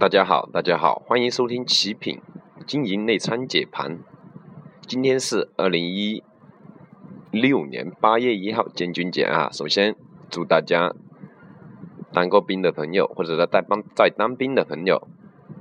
[0.00, 2.22] 大家好，大家好，欢迎收听奇品
[2.66, 3.98] 经营内参解盘。
[4.86, 6.24] 今天是二零一
[7.30, 9.50] 六年八月一号，建军节啊！
[9.52, 9.94] 首先
[10.30, 10.94] 祝大家
[12.14, 15.06] 当过兵的朋友，或者在在当在当兵的朋友，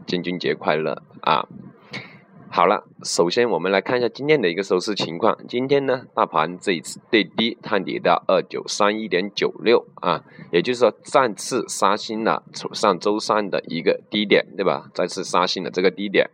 [0.07, 1.45] 建军节快乐啊！
[2.51, 5.37] 好了，首先我们来看一下今天的一个收市情况。
[5.47, 12.43] 今天呢，大盘这一次最低探底到二九三一点九六啊，也就是说再次刷新了
[12.73, 14.89] 上周三的一个低点，对吧？
[14.95, 16.27] 再次刷新了这个低点。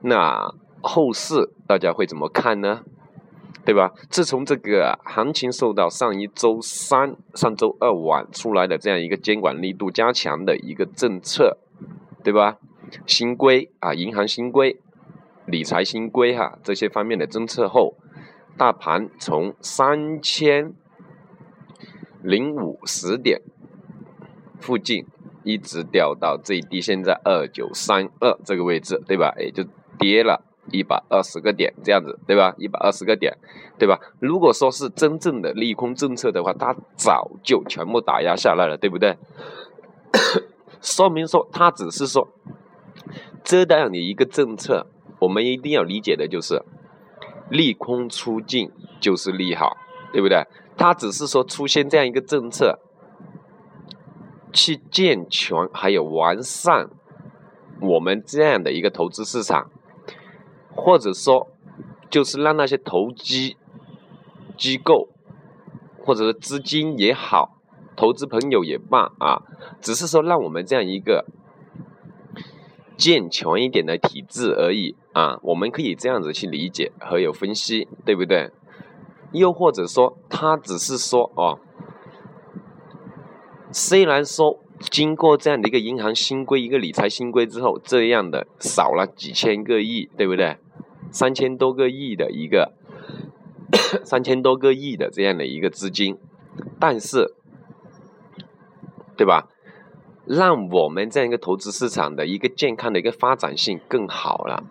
[0.00, 2.80] 那后市大家会怎么看呢？
[3.66, 3.92] 对吧？
[4.08, 11.58] 自从这个行情受到上一周三、上周二晚出来的这样一个监管力度加强的一个政策，
[12.22, 12.56] 对吧？
[13.06, 14.80] 新规啊，银行新规。
[15.46, 17.96] 理财新规哈，这些方面的政策后，
[18.56, 20.72] 大盘从三千
[22.22, 23.42] 零五十点
[24.58, 25.04] 附近
[25.42, 29.34] 一直掉到最低，现在二九三二这个位置，对吧？
[29.38, 29.62] 也就
[29.98, 32.54] 跌了一百二十个点这样子，对吧？
[32.56, 33.36] 一百二十个点，
[33.78, 34.00] 对吧？
[34.20, 39.18] 如果说是真正的利空政策的话，它早就全部打压下来了，对不对？
[40.80, 42.28] 说明说它只是说
[43.42, 44.86] 这样的一个政策。
[45.24, 46.62] 我们一定要理解的就是，
[47.50, 49.76] 利空出尽就是利好，
[50.12, 50.46] 对不对？
[50.76, 52.78] 它只是说出现这样一个政策，
[54.52, 56.90] 去健全还有完善
[57.80, 59.70] 我们这样的一个投资市场，
[60.74, 61.48] 或者说
[62.10, 63.56] 就是让那些投机
[64.58, 65.08] 机构
[66.04, 67.58] 或者是资金也好，
[67.96, 69.42] 投资朋友也罢啊，
[69.80, 71.24] 只是说让我们这样一个。
[72.96, 78.50] 健全一点的体制而已啊，我们可以这样子去理解和有分析，对不对？
[79.32, 81.58] 又或者说，他只是说哦，
[83.72, 84.60] 虽然说
[84.90, 90.56] 经过这样的一个银行新规、一个理财新规之后，这样的少了几千个亿，对不对？
[91.10, 92.72] 三千多个亿的一个，
[94.04, 96.18] 三千多个亿的这样的一个资金，
[96.80, 97.34] 但是，
[99.16, 99.48] 对吧？
[100.26, 104.64] 让我们这样一个投资市场的一个健康的一个发展性更好了，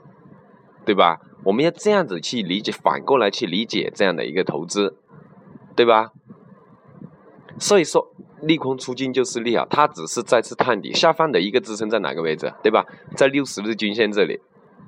[0.86, 1.20] 对吧？
[1.44, 4.96] 我们要这样子去理解，反过来去理解这样的一个投资，
[5.76, 6.12] 对吧？
[7.60, 12.86] 所以说，利空出尽就是利好，它只是再次探底，下方的一个支撑在哪个位置，对吧？
[13.16, 14.40] 在六十日均线这里，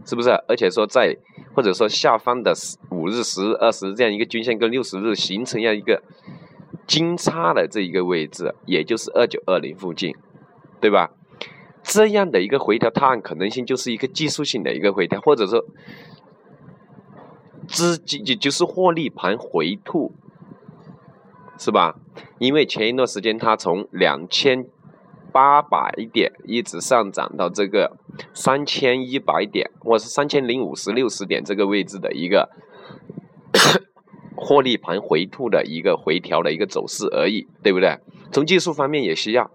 [0.06, 0.30] 是不是？
[0.48, 1.16] 而且说在
[1.54, 2.54] 或者说下方的
[2.92, 6.02] 五日、十日、二十这样一个均线跟六十日形成样一个
[6.86, 10.16] 金叉的这一个位置，也就是二九二零附近。
[10.82, 11.10] 对吧？
[11.88, 15.64] 这样的一个回调，它可能性就是一个技术性的一个回调，或者说
[17.68, 20.12] 资金就就是获利盘回吐，
[21.60, 21.96] 是吧？
[22.40, 24.66] 因为前一段时间它从两千
[25.32, 27.96] 八百点一直上涨到这个
[28.34, 32.50] 三千一百点，或是三千零五十六十点这个位置的一个
[34.36, 38.00] 获利盘回吐的一个回调的一个走势而已，对不对？
[38.32, 39.52] 从技术方面也需要。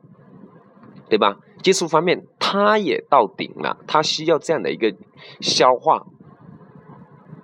[1.08, 1.38] 对吧？
[1.62, 4.94] 技术方面，它也到顶了，它需要这样的一个
[5.40, 6.06] 消化，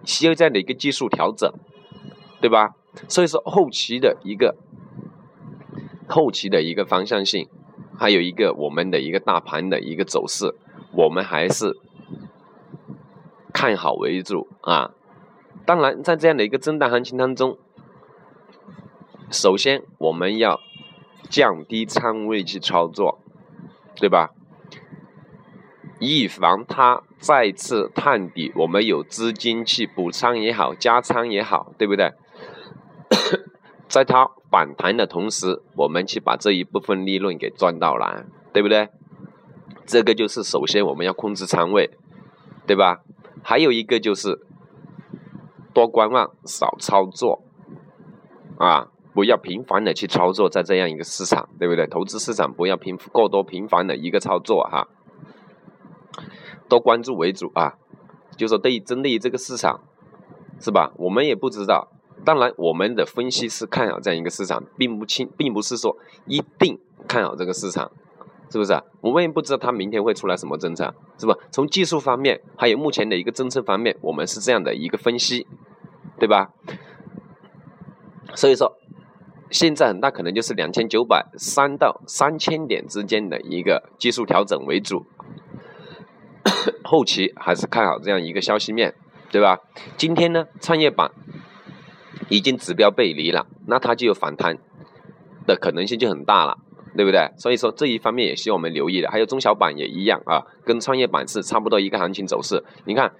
[0.04, 1.52] 需要这样的一个技术调整，
[2.40, 2.74] 对吧？
[3.08, 4.56] 所以说后期的一个
[6.08, 7.46] 后期的一个方向性，
[7.98, 10.54] 还有一个我们的一个大盘的一个走势，
[10.92, 11.76] 我们还是
[13.52, 14.92] 看好为主啊。
[15.66, 17.58] 当然，在这样的一个震荡行情当中，
[19.30, 20.60] 首先我们要
[21.28, 23.18] 降低仓位去操作。
[23.96, 24.30] 对吧？
[25.98, 32.12] 以防它再次探底，我们有资金去补仓也好，加仓也好，对不对？
[33.88, 38.90] 在它反弹的同时，我们去把这一部分利润给赚到了，对不对？
[39.86, 41.96] 这个就是首先我们要控制仓位，
[42.66, 43.00] 对吧？
[43.42, 44.40] 还有一个就是
[45.72, 47.42] 多观望，少操作，
[48.58, 48.88] 啊。
[49.16, 51.86] 不要频繁的去操作，在这样一个市场，对不对？
[51.86, 54.88] 投资市场不要频过多频繁的一个操作哈，
[56.68, 57.78] 多关注为主啊。
[58.36, 59.80] 就说对于针对于这个市场，
[60.60, 60.92] 是吧？
[60.98, 61.88] 我们也不知道，
[62.26, 65.96] 当然我们的分析是看好这样一个市场，并不清，并不是说
[66.26, 66.78] 一定
[67.08, 67.90] 看好这个市场，
[68.50, 68.78] 是不是？
[69.00, 71.34] 我们也不知道它明天会出来什么政策，是吧？
[71.50, 75.46] 从技术方面，还有目前的一个政策方面，我们是这样的一个分析，
[76.18, 76.50] 对吧？
[78.34, 78.76] 所以说。
[79.50, 85.06] 现在很大可能就是两千九百三到三千点之间的一个技术调整为主，
[86.82, 88.94] 后期还是看好这样一个消息面，
[89.30, 89.60] 对吧？
[89.96, 91.10] 今天呢，创业板
[92.28, 94.58] 已经指标背离了，那它就有反弹
[95.46, 96.58] 的可能性就很大了，
[96.96, 97.30] 对不对？
[97.38, 99.08] 所以说这一方面也需要我们留意的。
[99.10, 102.64] 还有中小板也一样啊，跟创业板是差不多一个行情走势。
[102.84, 103.12] 你看，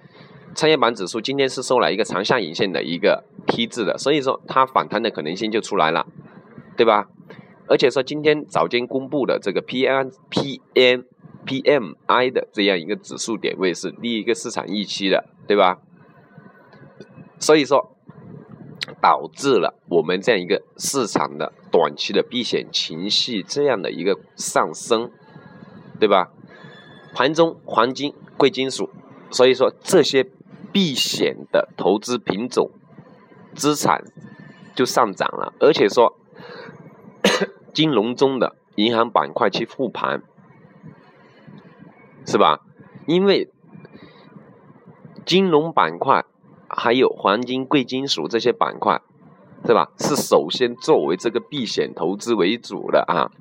[0.55, 6.05] 创业板指数今天是收了一个长下影线的一个 T 字的，所以说它反弹的可能性就出来了，
[6.75, 7.07] 对吧？
[7.67, 11.03] 而且说今天早间公布的这个 P N P N
[11.45, 15.79] P M I 的这样一个指数点位是低一个市场预期的，对吧？
[17.39, 17.93] 所以说。
[19.01, 25.11] 导致了我们这样一个市场的短期的避险情绪这样的一个上升，
[25.99, 26.31] 对吧？
[27.13, 28.89] 盘中黄金、贵金属，
[29.29, 30.25] 所以说这些
[30.77, 32.69] 避险的投资品种
[33.55, 34.03] 资产
[34.75, 36.15] 就上涨了，而且说
[37.73, 40.21] 金融中的银行板块去复盘，
[42.27, 42.59] 是吧？
[43.07, 43.49] 因为
[45.25, 46.23] 金融板块。
[46.69, 49.01] 还有黄金、贵金属这些板块，
[49.65, 49.89] 是吧？
[49.97, 53.31] 是首先作为这个避险投资为主的啊。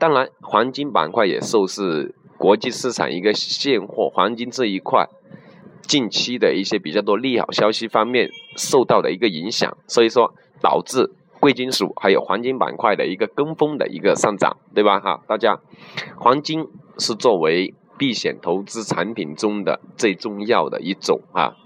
[0.00, 5.08] 当然，黄金板块也受是国际市场一个现货黄金这一块
[5.82, 15.00] 近期的一些比较多利好消息方面受到的一个影响，所以说导致贵金属还有黄金板块的一个跟风的一个上涨，对吧？
[15.00, 15.60] 哈，大家，
[16.16, 16.66] 黄金
[16.98, 21.56] 是作为避险投资产品中的最重要的一种啊。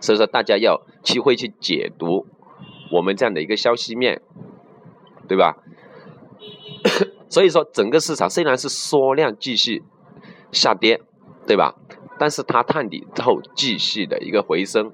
[0.00, 2.26] 所以说，大家要去会去解读
[2.92, 4.20] 我们这样的一个消息面，
[5.26, 5.56] 对吧？
[7.30, 9.82] 所以说，整个市场虽然是缩量继续
[10.52, 11.00] 下跌，
[11.46, 11.74] 对吧？
[12.18, 14.92] 但是它探底之后继续的一个回升，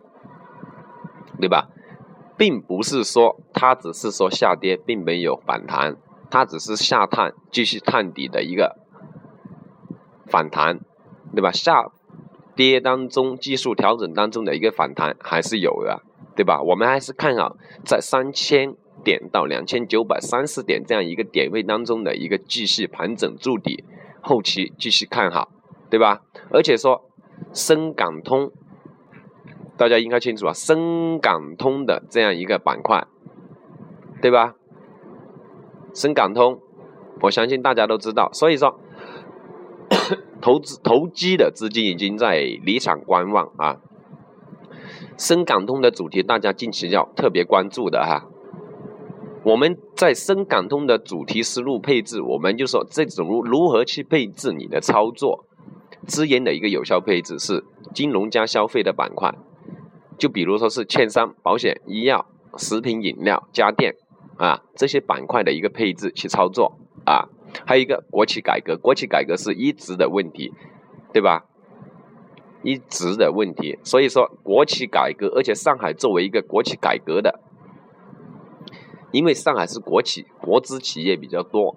[1.38, 1.68] 对吧？
[2.36, 5.96] 并不是说它只是说下跌，并没有反弹，
[6.30, 8.76] 它只是下探继续探底的一个
[10.26, 10.80] 反弹，
[11.34, 11.50] 对吧？
[11.50, 11.90] 下。
[12.56, 16.02] 跌当中，技术调整当中的一个反弹还是有的，
[16.36, 16.60] 对吧？
[16.60, 17.56] 我们还是看好
[17.86, 23.84] 在三千点到两千九百三十点这样一个点位当中的一个继续盘整筑底，
[24.20, 25.48] 后期继续看好，
[25.90, 26.22] 对吧？
[26.50, 27.10] 而且说
[27.52, 28.50] 深港通，
[29.76, 33.06] 大家应该清楚啊，深港通的这样一个板块，
[34.22, 34.54] 对吧？
[35.92, 36.60] 深港通，
[37.22, 38.78] 我相信大家都知道，所以说。
[40.40, 43.76] 投资投机的资金已经在离场观望啊。
[45.18, 48.26] 深港通的主题，大家近期要特别关注的哈。
[49.44, 55.44] 我们在深港通的主题思路配置，我们就说这种如如何去配置你的操作
[56.06, 57.64] 资源的一个有效配置是
[57.94, 59.34] 金融加消费的板块，
[60.18, 62.26] 就比如说是券商、保险、医药、
[62.56, 63.94] 食品饮料、家电
[64.36, 67.28] 啊这些板块的一个配置去操作啊。
[67.66, 70.52] 还有一个国企改革，国企改革是一直的问题，
[71.12, 71.46] 对吧？
[72.62, 77.40] 一直的问题，所以说国企改革，而且上海作为一个国企改革的，
[79.10, 81.74] 因为上海是国企国资企业比较多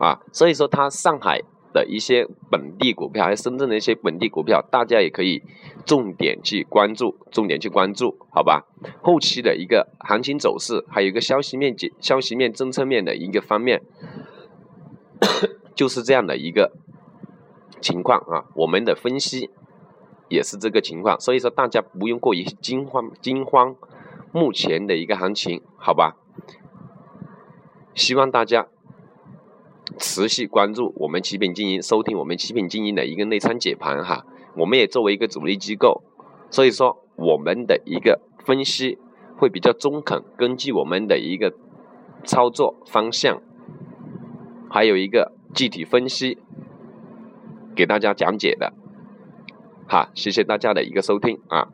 [0.00, 1.42] 啊，所以说它上海
[1.72, 5.42] 的一些本地股票，还有深圳的一些本地股票，大家也可以
[5.84, 8.66] 重点去关注，重点去关注，好吧？
[9.02, 13.82] 后期的一个行情走势，还有一个消息面、积消息面、政策面的一个方面。
[15.74, 16.72] 就是这样的一个
[17.80, 19.50] 情况啊，我们的分析
[20.28, 23.76] 也是这个情况，所以说大家不用过于惊慌惊慌。
[24.30, 26.16] 目前的一个行情，好吧？
[27.94, 28.68] 希望大家
[29.98, 34.26] 持续关注我们奇品经营，收听我们奇品经营的一个内参解盘哈。
[34.56, 36.02] 我们也作为一个主力机构，
[36.50, 38.98] 所以说我们的一个分析
[39.36, 41.54] 会比较中肯，根据我们的一个
[42.24, 43.40] 操作方向。
[44.70, 46.36] 还有一个具体分析
[47.74, 48.74] 给大家讲解的，
[49.86, 51.68] 好，谢谢大家的一个收听啊。